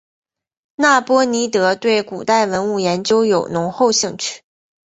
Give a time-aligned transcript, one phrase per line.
[0.77, 4.41] 那波尼德对古代文物研究有浓厚兴趣。